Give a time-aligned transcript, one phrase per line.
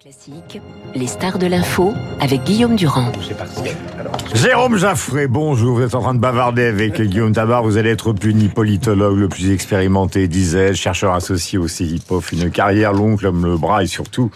[0.00, 0.60] Classique,
[0.94, 3.12] les stars de l'info avec Guillaume Durand.
[4.34, 5.76] Jérôme Jaffré, bonjour.
[5.76, 7.62] Vous êtes en train de bavarder avec Guillaume Tabar.
[7.62, 12.32] Vous allez être puni politologue le plus expérimenté, disait chercheur associé au CIPOF.
[12.32, 14.30] Une carrière longue comme le bras et surtout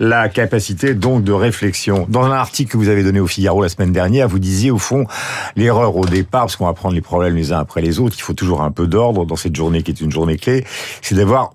[0.00, 2.06] la capacité donc de réflexion.
[2.08, 4.78] Dans un article que vous avez donné au Figaro la semaine dernière, vous disiez au
[4.78, 5.06] fond
[5.54, 8.22] l'erreur au départ, parce qu'on va prendre les problèmes les uns après les autres, il
[8.22, 10.64] faut toujours un peu d'ordre dans cette journée qui est une journée clé,
[11.00, 11.52] c'est d'avoir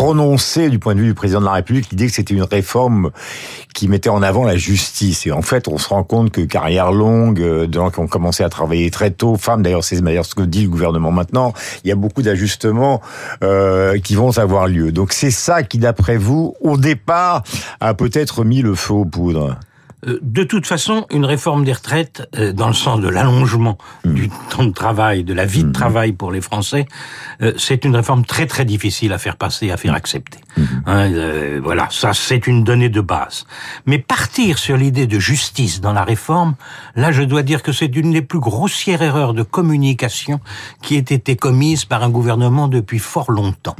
[0.00, 3.10] prononcé du point de vue du président de la République l'idée que c'était une réforme
[3.74, 5.26] qui mettait en avant la justice.
[5.26, 8.06] Et en fait, on se rend compte que carrière longue, euh, de gens qui ont
[8.06, 11.52] commencé à travailler très tôt, femmes d'ailleurs, c'est d'ailleurs ce que dit le gouvernement maintenant,
[11.84, 13.02] il y a beaucoup d'ajustements
[13.44, 14.90] euh, qui vont avoir lieu.
[14.90, 17.42] Donc c'est ça qui, d'après vous, au départ,
[17.80, 19.58] a peut-être mis le feu aux poudres.
[20.06, 24.14] Euh, de toute façon, une réforme des retraites, euh, dans le sens de l'allongement mmh.
[24.14, 25.72] du temps de travail, de la vie de mmh.
[25.72, 26.86] travail pour les Français,
[27.42, 30.38] euh, c'est une réforme très très difficile à faire passer, à faire accepter.
[30.56, 30.62] Mmh.
[30.86, 33.46] Hein, voilà, ça c'est une donnée de base.
[33.86, 36.54] Mais partir sur l'idée de justice dans la réforme,
[36.96, 40.40] là je dois dire que c'est une des plus grossières erreurs de communication
[40.82, 43.76] qui ait été commise par un gouvernement depuis fort longtemps.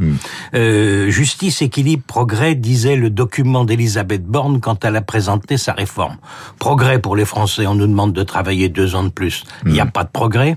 [0.52, 6.09] justice, équilibre, progrès, disait le document d'Elisabeth Borne quand elle a présenté sa réforme.
[6.58, 9.44] Progrès pour les Français, on nous demande de travailler deux ans de plus.
[9.64, 9.90] Il n'y a mmh.
[9.90, 10.56] pas de progrès.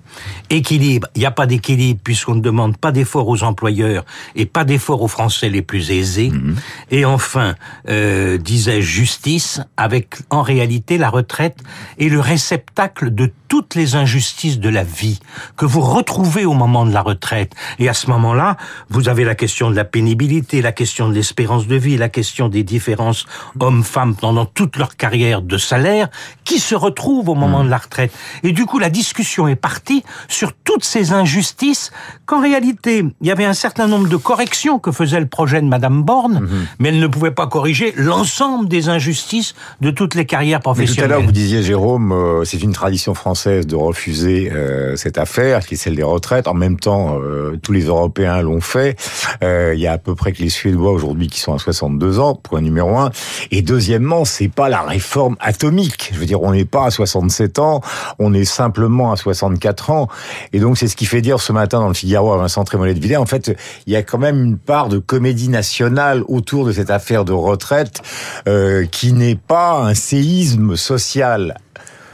[0.50, 4.64] Équilibre, il n'y a pas d'équilibre puisqu'on ne demande pas d'efforts aux employeurs et pas
[4.64, 6.30] d'efforts aux Français les plus aisés.
[6.30, 6.56] Mmh.
[6.92, 7.56] Et enfin,
[7.90, 11.58] euh, disais justice, avec en réalité la retraite
[11.98, 15.20] et le réceptacle de toutes les injustices de la vie
[15.58, 17.54] que vous retrouvez au moment de la retraite.
[17.78, 18.58] Et à ce moment-là,
[18.90, 22.50] vous avez la question de la pénibilité, la question de l'espérance de vie, la question
[22.50, 23.28] des différences
[23.60, 26.10] hommes-femmes pendant toute leur carrière de salaire
[26.46, 27.66] qui se retrouvent au moment hmm.
[27.66, 28.12] de la retraite.
[28.42, 31.92] Et du coup, la discussion est partie sur toutes ces injustices
[32.26, 35.68] qu'en réalité, il y avait un certain nombre de corrections que faisait le projet de
[35.68, 36.68] Madame Borne, hmm.
[36.80, 41.10] mais elle ne pouvait pas corriger l'ensemble des injustices de toutes les carrières professionnelles.
[41.10, 45.18] tout à l'heure, vous disiez, Jérôme, euh, c'est une tradition française de refuser euh, cette
[45.18, 46.48] affaire, qui est celle des retraites.
[46.48, 48.98] En même temps, euh, tous les Européens l'ont fait.
[49.42, 52.36] il y a à peu près que les Suédois aujourd'hui qui sont à 62 ans,
[52.36, 53.12] point numéro un.
[53.52, 56.12] Et deuxièmement, c'est pas la réforme atomique.
[56.14, 57.82] Je veux dire, on n'est pas à 67 ans,
[58.20, 60.08] on est simplement à 64 ans.
[60.54, 62.94] Et donc, c'est ce qui fait dire ce matin dans le Figaro à Vincent Trémollet
[62.94, 63.56] de Villers, en fait,
[63.88, 67.34] il y a quand même une part de comédie nationale autour de cette affaire de
[67.34, 68.02] retraite
[68.48, 71.58] euh, qui n'est pas un séisme social.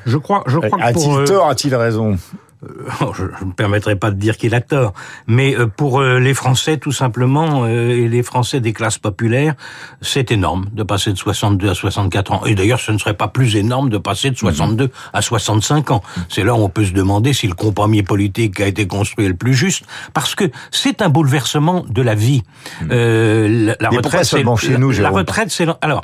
[0.10, 2.18] Je crois, je crois A-t-il euh, tort, a-t-il raison?
[2.66, 2.68] Euh,
[3.16, 4.94] je ne me permettrai pas de dire qu'il a tort,
[5.28, 9.56] mais euh, pour euh, les Français tout simplement et les Français des classes populaires,
[10.02, 12.46] c'est énorme de passer de 62 à 64 ans.
[12.46, 14.90] Et d'ailleurs, ce ne serait pas plus énorme de passer de 62 mhm.
[15.14, 16.04] à 65 ans.
[16.28, 19.36] C'est là où on peut se demander si le compromis politique a été construit le
[19.36, 22.44] plus juste, parce que c'est un bouleversement de la vie.
[22.82, 22.90] Mhm.
[22.92, 24.92] Euh, la, retraite, c'est chez nous.
[24.92, 26.04] La retraite, c'est alors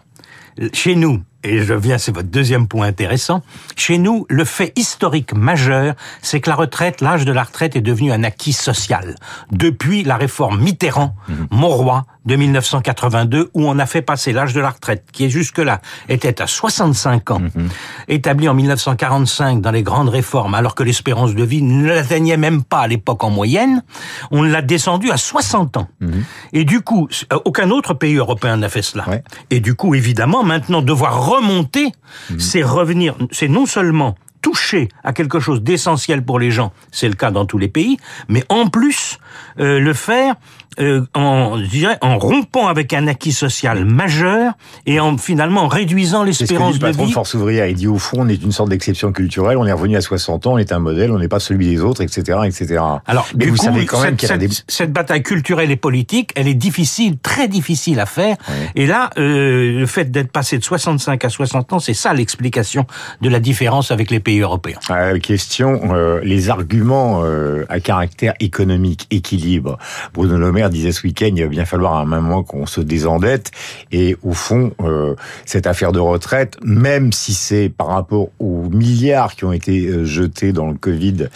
[0.74, 3.42] chez nous, et je viens, c'est votre deuxième point intéressant,
[3.76, 7.82] chez nous, le fait historique majeur, c'est que la retraite, l'âge de la retraite est
[7.82, 9.16] devenu un acquis social.
[9.52, 11.48] Depuis la réforme Mitterrand, mhm.
[11.52, 15.82] Monroy, de 1982, où on a fait passer l'âge de la retraite, qui est jusque-là,
[16.10, 17.70] était à 65 ans, mhm.
[18.08, 22.64] établi en 1945 dans les grandes réformes, alors que l'espérance de vie ne l'atteignait même
[22.64, 23.84] pas à l'époque en moyenne,
[24.32, 25.88] on l'a descendu à 60 ans.
[26.00, 26.24] Mhm.
[26.54, 27.08] Et du coup,
[27.46, 29.06] aucun autre pays européen n'a fait cela.
[29.52, 31.92] Et du coup, évidemment, maintenant, devoir remonter,
[32.38, 37.16] c'est revenir, c'est non seulement toucher à quelque chose d'essentiel pour les gens, c'est le
[37.16, 37.98] cas dans tous les pays,
[38.28, 39.18] mais en plus
[39.60, 40.36] euh, le faire
[40.80, 44.54] euh, en, je dirais, en rompant avec un acquis social majeur
[44.86, 47.12] et en finalement réduisant l'espérance de vie.
[47.12, 49.96] Force ouvrière, il dit au fond, on est une sorte d'exception culturelle, on est revenu
[49.96, 52.82] à 60 ans, on est un modèle, on n'est pas celui des autres, etc., etc.
[53.06, 54.50] Alors, mais vous savez quand même qu'il y a des...
[54.68, 58.36] cette bataille culturelle et politique, elle est difficile, très difficile à faire.
[58.76, 62.86] Et là, euh, le fait d'être passé de 65 à 60 ans, c'est ça l'explication
[63.22, 64.80] de la différence avec les pays européens.
[64.90, 67.24] Euh, question, euh, les arguments
[67.70, 69.78] à caractère économique, équilibre.
[70.14, 72.82] Bruno Le Maire disait ce week-end, il va bien falloir à un moment qu'on se
[72.82, 73.52] désendette.
[73.92, 75.16] Et au fond, euh,
[75.46, 80.06] cette affaire de retraite, même si c'est par rapport aux milliards qui ont été euh,
[80.06, 81.28] jetés dans le Covid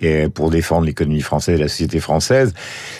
[0.00, 2.54] et pour défendre l'économie française et la société française,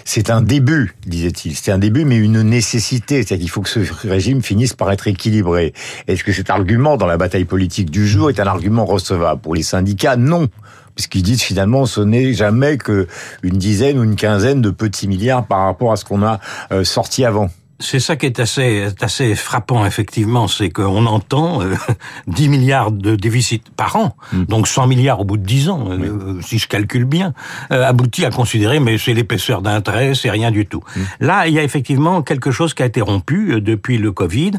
[0.04, 1.54] c'est un début, disait-il.
[1.54, 3.22] C'est un début, mais une nécessité.
[3.22, 5.72] C'est-à-dire qu'il faut que ce régime finisse par être équilibré.
[6.06, 9.40] Est-ce que cet argument dans la bataille politique du jour est un argument recevable?
[9.40, 10.48] Pour les syndicats, non
[10.96, 13.06] puisqu'ils disent finalement ce n'est jamais que
[13.42, 16.40] une dizaine ou une quinzaine de petits milliards par rapport à ce qu'on a
[16.72, 17.50] euh, sorti avant.
[17.78, 21.74] C'est ça qui est assez, assez frappant, effectivement, c'est qu'on entend euh,
[22.26, 24.44] 10 milliards de déficit par an, Mm.
[24.44, 27.32] donc 100 milliards au bout de 10 ans, euh, si je calcule bien,
[27.72, 30.82] euh, aboutit à considérer, mais c'est l'épaisseur d'un trait, c'est rien du tout.
[30.96, 31.00] Mm.
[31.20, 34.52] Là, il y a effectivement quelque chose qui a été rompu euh, depuis le Covid.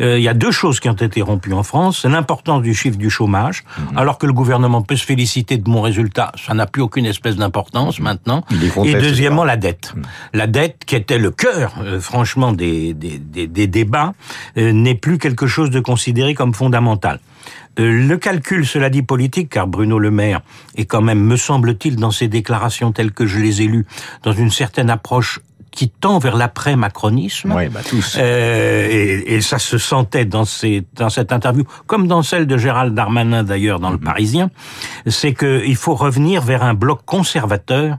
[0.00, 2.74] Euh, il y a deux choses qui ont été rompues en France, c'est l'importance du
[2.74, 3.98] chiffre du chômage, Mm-hmm.
[3.98, 7.36] alors que le gouvernement peut se féliciter de mon résultat, ça n'a plus aucune espèce
[7.36, 8.44] d'importance maintenant.
[8.84, 9.94] Et deuxièmement, la dette.
[10.32, 14.14] La dette, qui était le cœur, euh, franchement, des, des, des, des débats,
[14.56, 17.20] euh, n'est plus quelque chose de considéré comme fondamental.
[17.78, 20.42] Euh, le calcul, cela dit politique, car Bruno Le Maire
[20.76, 23.86] est quand même, me semble-t-il, dans ses déclarations telles que je les ai lues,
[24.22, 25.40] dans une certaine approche
[25.72, 27.52] qui tend vers l'après-macronisme.
[27.52, 28.16] Oui, bah tous.
[28.16, 32.56] Euh, et, et ça se sentait dans, ces, dans cette interview, comme dans celle de
[32.56, 34.50] Gérald Darmanin d'ailleurs dans le Parisien,
[35.08, 37.98] c'est qu'il faut revenir vers un bloc conservateur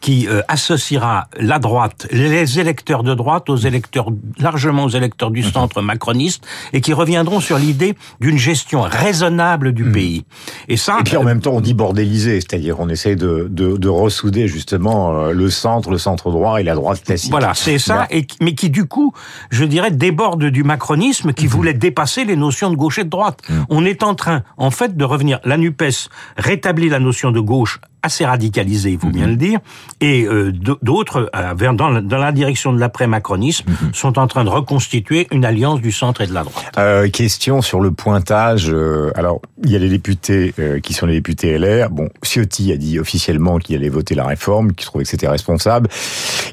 [0.00, 4.08] qui euh, associera la droite, les électeurs de droite aux électeurs,
[4.38, 9.84] largement aux électeurs du centre macroniste, et qui reviendront sur l'idée d'une gestion raisonnable du
[9.84, 10.24] pays.
[10.68, 13.76] Et ça, Et puis en même temps, on dit bordéliser, c'est-à-dire on essaie de, de,
[13.76, 17.30] de ressouder justement euh, le centre, le centre droit et la droite classique.
[17.30, 19.12] Voilà, c'est ça, et, mais qui du coup,
[19.50, 23.40] je dirais, déborde du macronisme qui voulait dépasser les notions de gauche et de droite.
[23.68, 25.40] On est en train, en fait, de revenir.
[25.44, 29.58] La NUPES rétablit la notion de gauche assez radicalisée, il faut bien le dire,
[30.00, 30.52] et euh,
[30.82, 35.44] d'autres, euh, dans, la- dans la direction de l'après-macronisme, sont en train de reconstituer une
[35.44, 36.72] alliance du centre et de la droite.
[36.78, 38.70] Euh, question sur le pointage.
[38.70, 41.90] euh, alors, il y a les députés qui sont les députés LR.
[41.90, 45.88] Bon, Ciotti a dit officiellement qu'il allait voter la réforme, qu'il trouvait que c'était responsable.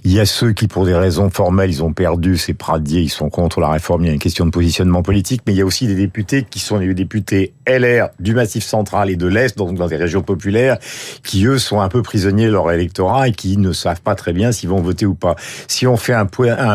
[0.08, 2.38] Il y a ceux qui, pour des raisons formelles, ils ont perdu.
[2.38, 4.04] C'est Pradier, ils sont contre la réforme.
[4.04, 5.42] Il y a une question de positionnement politique.
[5.48, 9.10] Mais il y a aussi des députés qui sont les députés LR du Massif central
[9.10, 10.78] et de l'Est, donc dans des régions populaires,
[11.24, 14.32] qui eux sont un peu prisonniers de leur électorat et qui ne savent pas très
[14.32, 15.36] bien s'ils vont voter ou pas.
[15.68, 16.28] Si on fait un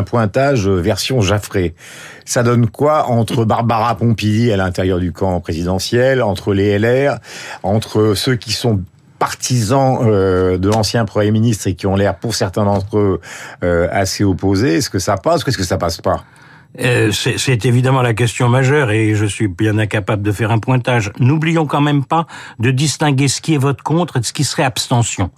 [0.03, 1.77] pointage euh, version Jaffré,
[2.25, 7.19] ça donne quoi entre Barbara Pompili à l'intérieur du camp présidentiel, entre les LR,
[7.63, 8.81] entre ceux qui sont
[9.21, 13.21] partisans euh, de l'ancien Premier ministre et qui ont l'air, pour certains d'entre eux,
[13.63, 14.79] euh, assez opposés.
[14.79, 16.25] Est-ce que ça passe ou est-ce que ça passe pas?
[16.79, 21.11] Euh, c'est évidemment la question majeure et je suis bien incapable de faire un pointage.
[21.19, 22.27] N'oublions quand même pas
[22.59, 25.31] de distinguer ce qui est vote contre et de ce qui serait abstention.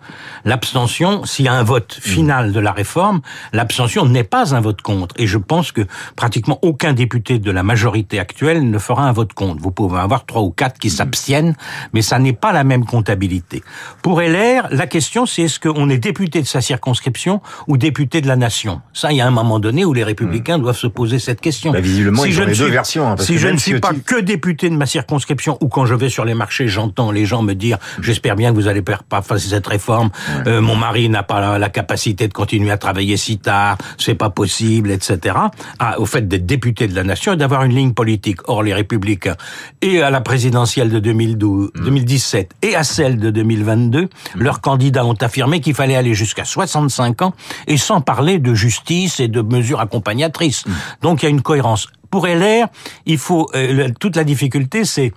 [0.44, 4.82] L'abstention, s'il y a un vote final de la réforme, l'abstention n'est pas un vote
[4.82, 5.14] contre.
[5.18, 5.82] Et je pense que
[6.16, 9.62] pratiquement aucun député de la majorité actuelle ne fera un vote contre.
[9.62, 11.56] Vous pouvez avoir trois ou quatre qui s'abstiennent,
[11.94, 13.62] mais ça n'est pas la même comptabilité.
[14.02, 18.28] Pour LR, la question c'est est-ce qu'on est député de sa circonscription ou député de
[18.28, 18.82] la nation?
[18.92, 21.72] Ça, il y a un moment donné où les républicains doivent se poser cette question.
[21.72, 23.80] Bah, visiblement, je ne les deux suis- versions, hein, parce si que je ne suis
[23.80, 27.24] pas que député de ma circonscription ou quand je vais sur les marchés, j'entends les
[27.24, 30.10] gens me dire j'espère bien que vous allez faire- pas faire cette réforme.
[30.46, 34.14] Euh, mon mari n'a pas la, la capacité de continuer à travailler si tard, c'est
[34.14, 35.36] pas possible, etc.
[35.78, 38.40] Ah, au fait d'être député de la nation et d'avoir une ligne politique.
[38.48, 39.36] Or, les républicains
[39.80, 41.84] et à la présidentielle de 2012, Mm.
[41.84, 47.22] 2017 et à celle de 2022, leurs candidats ont affirmé qu'il fallait aller jusqu'à 65
[47.22, 47.34] ans
[47.66, 50.66] et sans parler de justice et de mesures accompagnatrices.
[50.66, 50.70] Mm.
[51.02, 51.88] Donc il y a une cohérence.
[52.10, 52.68] Pour LR,
[53.06, 55.12] il faut euh, toute la difficulté, c'est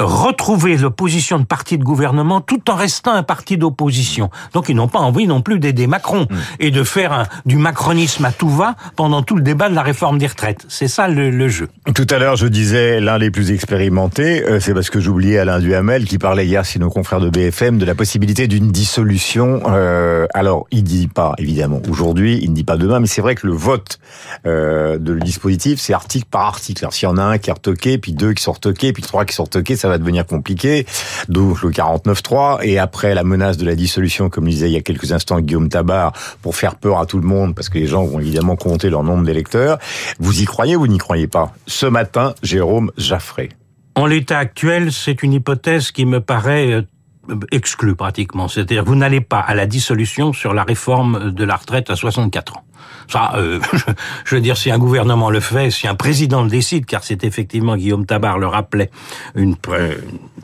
[0.00, 4.30] retrouver l'opposition de parti de gouvernement tout en restant un parti d'opposition.
[4.52, 6.26] Donc ils n'ont pas envie non plus d'aider Macron
[6.58, 9.82] et de faire un- du macronisme à tout va pendant tout le débat de la
[9.82, 10.64] réforme des retraites.
[10.68, 11.68] C'est ça le, le jeu.
[11.94, 15.60] Tout à l'heure, je disais l'un des plus expérimentés, euh, c'est parce que j'oubliais Alain
[15.60, 19.62] Duhamel qui parlait hier chez nos confrères de BFM de la possibilité d'une dissolution.
[19.68, 23.34] Euh, alors, il dit pas, évidemment, aujourd'hui, il ne dit pas demain, mais c'est vrai
[23.36, 23.98] que le vote
[24.46, 26.84] euh, de le dispositif, c'est article par article.
[26.84, 29.02] Alors, s'il y en a un qui est retoqué, puis deux qui sont retoqués, puis
[29.02, 30.86] trois qui sont retoqués, ça va devenir compliqué.
[31.28, 34.80] Donc, le 49-3, et après la menace de la dissolution, comme disait il y a
[34.80, 38.02] quelques instants Guillaume Tabar, pour faire peur à tout le monde, parce que les gens
[38.02, 39.78] vont évidemment compter leur nombre d'électeurs.
[40.18, 41.52] Vous y croyez ou vous n'y croyez pas?
[41.66, 43.50] Ce matin, Jérôme Jaffré.
[43.94, 48.48] En l'état actuel, c'est une hypothèse qui me paraît euh, exclue pratiquement.
[48.48, 52.56] C'est-à-dire, vous n'allez pas à la dissolution sur la réforme de la retraite à 64
[52.56, 52.64] ans.
[53.08, 53.60] Ça, euh,
[54.24, 57.22] je veux dire, si un gouvernement le fait, si un président le décide, car c'est
[57.24, 58.90] effectivement, Guillaume Tabar le rappelait,
[59.34, 59.98] une, pré-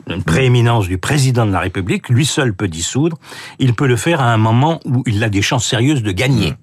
[0.07, 3.17] une prééminence du président de la République, lui seul peut dissoudre,
[3.59, 6.53] il peut le faire à un moment où il a des chances sérieuses de gagner.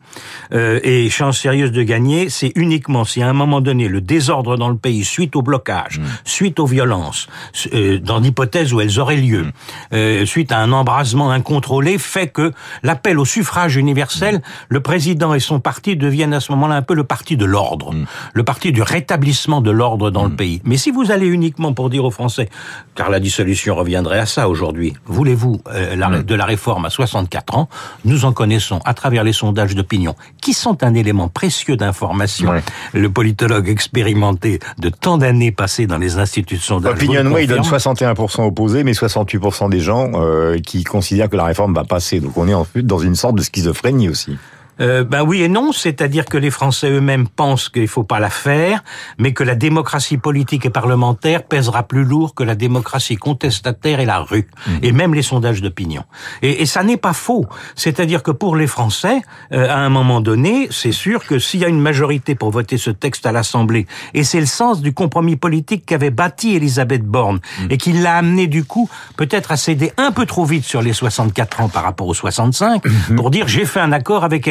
[0.53, 4.57] Euh, et chances sérieuses de gagner, c'est uniquement si à un moment donné, le désordre
[4.57, 7.27] dans le pays, suite au blocage, suite aux violences,
[7.75, 9.47] euh, dans l'hypothèse où elles auraient lieu,
[9.93, 15.41] euh, suite à un embrasement incontrôlé, fait que l'appel au suffrage universel, le président et
[15.41, 17.89] son parti devienne à ce moment-là un peu le parti de l'ordre,
[18.33, 20.63] le parti du rétablissement de l'ordre dans le pays.
[20.65, 22.49] Mais si vous allez uniquement pour dire aux Français,
[22.95, 27.55] car la dissolution reviendrait à ça aujourd'hui, voulez-vous euh, la- de la réforme à 64
[27.59, 27.69] ans
[28.07, 32.49] Nous en connaissons à travers les sondages d'opinion, qui sont un élément précieux d'information.
[32.51, 32.63] Ouais.
[32.95, 36.95] Le politologue expérimenté de tant d'années passées dans les instituts de sondage.
[36.95, 37.95] Opinionway, il donne confirme.
[38.15, 42.21] 61% opposés, mais 68% des gens euh, qui considèrent que la réforme va passer.
[42.21, 44.39] Donc on est ensuite dans une sorte de schizophrénie aussi.
[44.81, 48.31] Euh, ben oui et non, c'est-à-dire que les Français eux-mêmes pensent qu'il faut pas la
[48.31, 48.83] faire,
[49.19, 54.07] mais que la démocratie politique et parlementaire pèsera plus lourd que la démocratie contestataire et
[54.07, 54.49] la rue,
[54.83, 56.05] et même les sondages d'opinion.
[56.43, 57.47] Et, et ça n'est pas faux.
[57.75, 59.21] C'est-à-dire que pour les Français,
[59.53, 62.79] euh, à un moment donné, c'est sûr que s'il y a une majorité pour voter
[62.79, 67.41] ce texte à l'Assemblée, et c'est le sens du compromis politique qu'avait bâti Elisabeth Borne,
[67.71, 70.93] et qui l'a amené du coup peut-être à céder un peu trop vite sur les
[70.93, 72.83] 64 ans par rapport aux 65,
[73.17, 74.47] pour dire j'ai fait un accord avec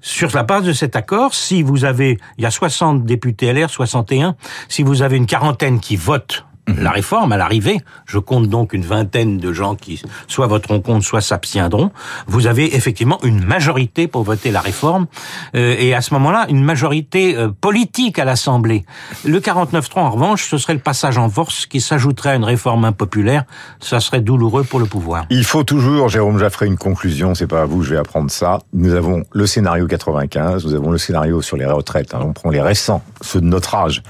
[0.00, 3.70] Sur la base de cet accord, si vous avez, il y a 60 députés LR,
[3.70, 4.36] 61,
[4.68, 8.84] si vous avez une quarantaine qui votent la réforme à l'arrivée, je compte donc une
[8.84, 11.90] vingtaine de gens qui soit voteront contre, soit s'abstiendront,
[12.26, 15.06] vous avez effectivement une majorité pour voter la réforme,
[15.54, 18.84] euh, et à ce moment-là, une majorité euh, politique à l'Assemblée.
[19.24, 22.84] Le 49-3, en revanche, ce serait le passage en force qui s'ajouterait à une réforme
[22.86, 23.44] impopulaire,
[23.80, 25.26] ça serait douloureux pour le pouvoir.
[25.30, 27.34] Il faut toujours, Jérôme Jaffray, une conclusion.
[27.34, 28.58] C'est pas à vous, je vais apprendre ça.
[28.72, 32.14] Nous avons le scénario 95, nous avons le scénario sur les retraites.
[32.14, 32.20] hein.
[32.22, 34.02] On prend les récents, ceux de notre âge.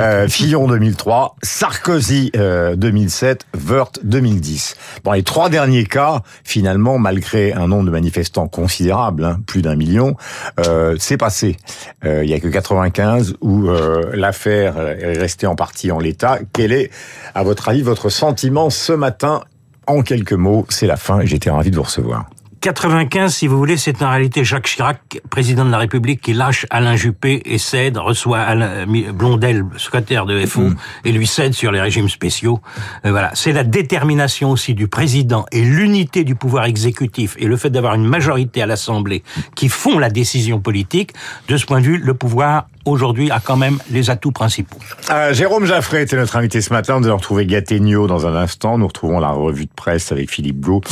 [0.00, 1.99] Euh, Fillon 2003, Sarkozy
[2.36, 4.76] euh, 2007, Wörth 2010.
[5.04, 9.76] Dans les trois derniers cas, finalement, malgré un nombre de manifestants considérable, hein, plus d'un
[9.76, 10.16] million,
[10.58, 11.56] euh, c'est passé.
[12.04, 16.38] Euh, il y a que 95 où euh, l'affaire est restée en partie en l'état.
[16.52, 16.90] Quel est,
[17.34, 19.42] à votre avis, votre sentiment ce matin?
[19.86, 22.28] En quelques mots, c'est la fin et j'étais ravi de vous recevoir.
[22.60, 26.66] 95, si vous voulez, c'est en réalité Jacques Chirac, président de la République, qui lâche
[26.68, 30.68] Alain Juppé et cède, reçoit Alain Blondel, secrétaire de FO,
[31.06, 32.60] et lui cède sur les régimes spéciaux.
[33.06, 37.56] Euh, voilà, c'est la détermination aussi du président et l'unité du pouvoir exécutif et le
[37.56, 39.22] fait d'avoir une majorité à l'Assemblée
[39.54, 41.12] qui font la décision politique.
[41.48, 44.78] De ce point de vue, le pouvoir aujourd'hui a quand même les atouts principaux.
[45.10, 47.00] Euh, Jérôme Jaffray était notre invité ce matin.
[47.00, 48.76] Nous allons retrouver Gattegno dans un instant.
[48.76, 50.82] Nous retrouvons la revue de presse avec Philippe Gau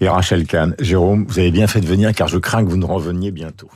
[0.00, 0.74] et Rachel Kahn.
[0.78, 3.70] Jérôme, vous avez bien fait de venir car je crains que vous ne reveniez bientôt.